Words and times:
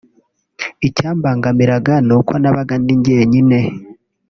icyambangamiraga 0.87 1.93
ni 2.07 2.13
uko 2.17 2.33
nabaga 2.41 2.73
ndi 2.81 2.93
njyenyine 2.99 3.59